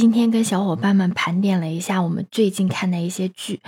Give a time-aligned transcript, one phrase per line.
[0.00, 3.60] 今天跟小伙伴们盘点了一下我们最近看的一些剧，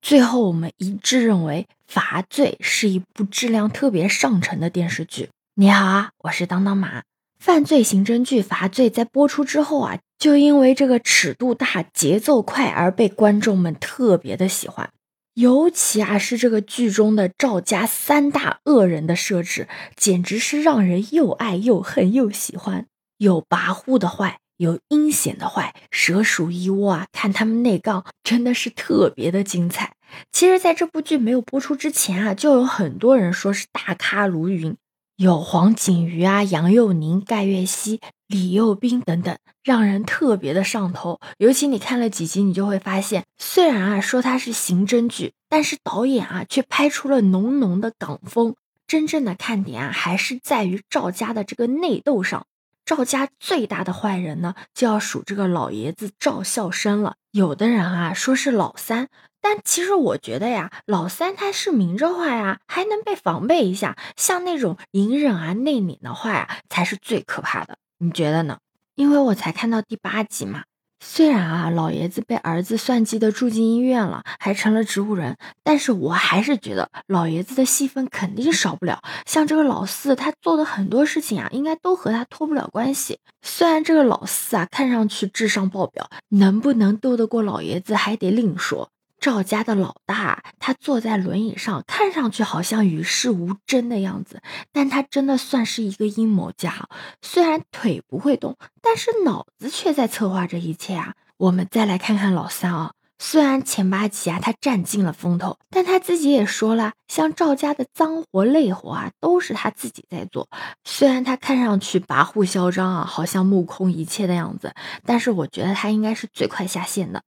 [0.00, 5.30] 最后我们一致认为《罚罪》是一部质量特别上乘的电视剧。
[5.56, 7.02] 你好啊，我是当当马。
[7.40, 14.90] 犯罪刑侦剧《罚罪》在播出之后啊，就因为这个尺度大、节奏快而被观众们特别的喜欢。
[15.34, 19.66] 尤其啊，是这个剧中的赵家三大恶人的设置，
[19.96, 22.86] 简直是让人又爱又恨又喜欢。
[23.18, 24.38] 有跋扈的坏。
[24.60, 27.06] 有阴险的坏，蛇鼠一窝啊！
[27.12, 29.94] 看他们内杠，真的是特别的精彩。
[30.30, 34.76] 其实，在这部剧没有播出之前啊，就有很多人说是大咖如云，
[35.16, 41.18] 有黄景瑜啊、杨佑宁、盖月熙、李幼斌等等，让人特别的上头。
[41.38, 48.54] 尤其你看了几集，你就会发现，虽然啊说它是刑侦剧，但是导演啊却拍出了浓浓的港风。
[48.86, 52.44] 真正的看点啊，还是在于赵家的这个内斗上。
[52.90, 57.14] 赵家最大的坏人呢，就要数这个老爷子赵孝生了。
[57.30, 59.06] 有的人啊说是老三，
[59.40, 63.96] 但其实我觉得呀，老三他是明着坏啊，还能被防备一下。
[64.16, 67.78] 像那种隐忍啊、内敛的坏啊，才是最可怕的。
[67.98, 68.58] 你觉得呢？
[68.96, 70.64] 因为我才看到第八集嘛。
[71.02, 79.02] 虽然啊，老爷子被儿子算计的住进医院了，还成了植物人，但是我还是觉得老爷子的戏份肯定少不了。
[79.26, 83.18] 像这个老四，他做的很多事情啊，应该都和他脱不了关系。
[83.42, 88.90] 虽然这个老四啊，看上去智商爆表，能不能斗得过老爷子还得另说。
[89.20, 94.40] 赵家的老大，他坐在轮椅上，看上去好像与世无争的样子，
[94.72, 96.88] 但他真的算是一个阴谋家。
[97.20, 101.14] 虽然腿不会动，但是脑子却在策划这一切啊！
[101.36, 110.48] 我们再来看看老三啊，虽然前八集啊他占尽了风头，但他自己也说了，像赵家的脏活累活啊，都是他自己在做。
[110.84, 114.74] 虽然他看上去跋扈嚣张啊，好像目空一切的样子，
[115.04, 117.22] 但是我觉得他应该是最快下线的。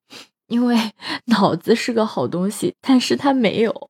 [0.54, 0.78] 因为
[1.26, 3.90] 脑子是个好东西，但是他没有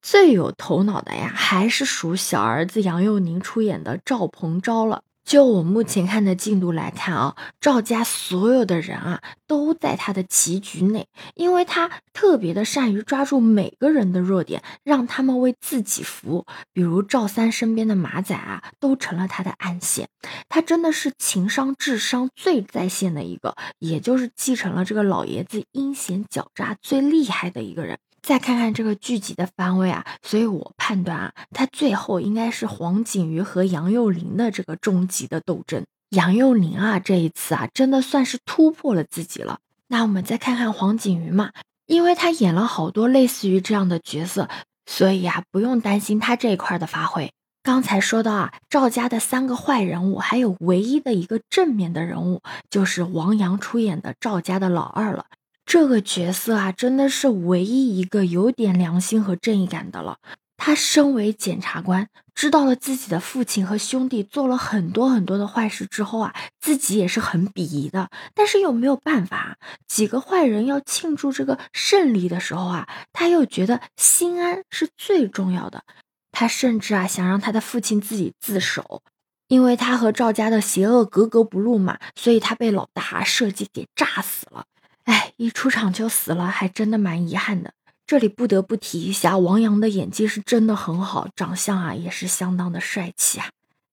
[0.00, 5.02] 最有头脑的呀，还是属小儿子杨佑宁出演的赵鹏钊了。
[5.24, 16.46] 就我目前看的进度来看啊，赵家所有的人啊都在他的棋局内，因为他特别的善于抓住每个人的弱点，让他们为自己服务。
[16.72, 20.08] 比如赵三身边的马仔啊，都成了他的暗线。
[20.48, 27.98] 他真的是情商、智商最在线的一个，也就是继承了这个老爷子阴险狡诈最厉害的一个人。
[28.24, 35.84] 再看看这个剧集的番位啊，所以我判断啊，他最后应该是黄景瑜和杨佑宁的这个终极的斗争。
[36.08, 39.58] 杨佑宁啊，这一次啊，真的算是突破了自己了。
[39.88, 41.50] 那我们再看看黄景瑜嘛，
[41.84, 44.48] 因为他演了好多类似于这样的角色，
[44.86, 47.30] 所以啊，不用担心他这一块的发挥。
[47.62, 55.26] 刚才说到啊，赵家的三个坏人物，还有唯一的一个正面的人物，就是王阳出演的赵家的老二了。
[55.66, 60.18] 这个角色啊，真的是唯一一个有点良心和正义感的了。
[60.56, 68.08] 他身为检察官，知道了自己的父亲和兄弟做了很多很多的坏事之后啊，自己也是很鄙夷的。
[68.34, 75.82] 但是又没有办法，几个坏人要庆祝这个胜利的时候啊，他又觉得心安是最重要的。
[76.30, 79.02] 他甚至啊，想让他的父亲自己自首，
[79.48, 84.64] 因为他和赵家的邪恶格格不入嘛，所以他被老大设计给炸死了。
[85.04, 87.72] 哎，一出场就死了，还真的蛮遗憾的。
[88.06, 93.46] 这里不得不提一下，王阳的演技是真的很好，长相啊也是相当的帅气啊。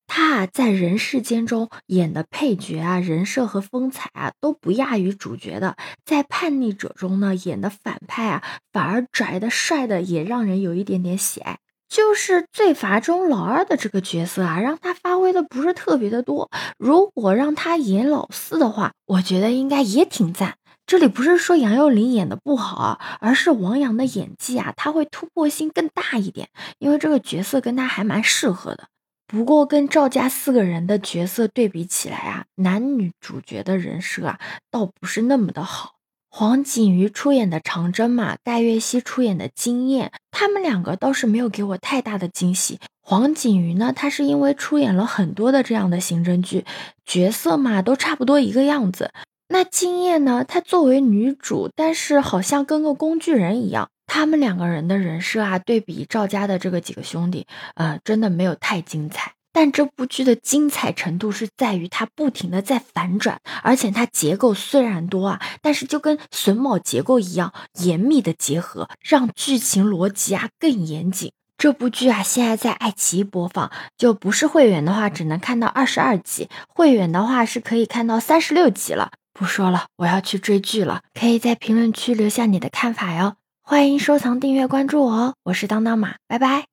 [0.07, 5.77] 他啊在人世间中演的配角啊，人设和风采啊都不亚于主角的。
[6.03, 11.59] 在叛逆者中呢，演的反派啊，反而拽的帅的也让人有一点点喜爱。
[11.87, 16.49] 就是罪罚中老二的这个角色啊，让他发挥的不是特别的多。
[16.77, 20.55] 如果让他演老四的话，我觉得应该也挺赞。
[20.85, 26.49] 这里不是说杨佑宁演的不好啊，而是王阳的演技啊，他会突破性更大一点，
[26.79, 28.87] 因为这个角色跟他还蛮适合的。
[29.25, 35.93] 不过跟赵家四个人的角色对比起来啊，男女主角的人设啊，倒不是那么的好。
[36.29, 42.79] 黄景瑜出演的长征嘛，戴月熙出演的金燕，他们两个倒是没有给我太大的惊喜。
[43.01, 46.65] 黄景瑜呢，他是因为出演了很多的这样的刑侦剧，
[47.05, 49.11] 角色嘛都差不多一个样子。
[49.53, 50.45] 那金燕呢？
[50.45, 53.89] 她作为女主，但是好像跟个工具人一样。
[54.07, 57.45] 他们两个人的人设啊，对比赵家的这个几个兄弟，
[57.75, 59.33] 呃，真的没有太精彩。
[59.51, 71.33] 但这部剧的精彩程度是在于它不停的在反转，而且它结构虽然多啊，但是就跟榫卯结构一样严密的结合，让剧情逻辑啊更严谨。
[71.57, 79.11] 这部剧啊，现在在爱奇艺播放，就不是会员的话，只能看到二十二集；会员的话是可以看到三十六集了。
[79.33, 81.01] 不说了，我要去追剧了。
[81.13, 83.35] 可以在评论区留下你的看法哟。
[83.63, 85.33] 欢迎收藏、订阅、关注我哦！
[85.43, 86.70] 我是当当马，拜拜。